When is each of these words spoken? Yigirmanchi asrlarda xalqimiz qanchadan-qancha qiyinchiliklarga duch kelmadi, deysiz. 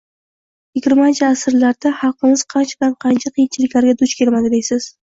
Yigirmanchi 0.77 1.25
asrlarda 1.27 1.93
xalqimiz 2.01 2.47
qanchadan-qancha 2.57 3.37
qiyinchiliklarga 3.39 3.99
duch 4.03 4.21
kelmadi, 4.25 4.57
deysiz. 4.59 4.95